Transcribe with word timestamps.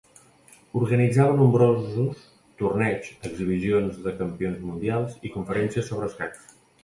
Organitzava 0.77 1.33
nombrosos 1.41 2.23
torneigs, 2.61 3.11
exhibicions 3.29 4.01
de 4.07 4.15
campions 4.23 4.65
mundials 4.71 5.17
i 5.29 5.33
conferències 5.37 5.93
sobre 5.93 6.11
escacs. 6.13 6.49